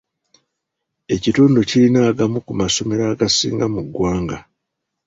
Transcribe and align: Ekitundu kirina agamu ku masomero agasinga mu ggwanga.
Ekitundu 1.15 1.59
kirina 1.69 1.99
agamu 2.09 2.39
ku 2.45 2.53
masomero 2.61 3.03
agasinga 3.13 3.65
mu 3.73 3.81
ggwanga. 3.87 4.37